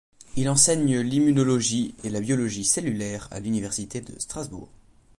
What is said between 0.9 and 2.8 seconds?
l'immunologie et la biologie